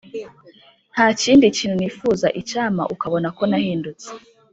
ntakindi 0.93 1.45
kintu 1.57 1.75
nifuza 1.77 2.27
icyampa 2.41 2.83
ukabona 2.93 3.27
ko 3.37 3.43
nahindutse 3.49 4.09